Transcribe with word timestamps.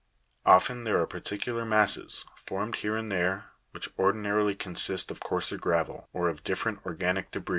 Often 0.47 0.85
there 0.85 0.99
are 0.99 1.05
particular 1.05 1.63
masses, 1.63 2.23
d, 2.27 2.33
formed 2.35 2.77
here 2.77 2.95
and 2.95 3.11
there, 3.11 3.51
which 3.69 3.89
ordinarily 3.99 4.55
consist 4.55 5.11
of 5.11 5.19
coarser 5.19 5.57
gravel, 5.59 6.09
or 6.11 6.27
of 6.27 6.43
different 6.43 6.83
organic 6.87 7.29
debris. 7.29 7.49